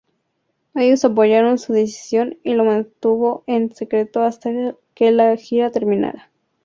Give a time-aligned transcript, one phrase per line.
[0.73, 4.49] Ellos apoyaron su decisión y lo mantuvo en secreto hasta
[4.95, 6.31] que la gira terminara.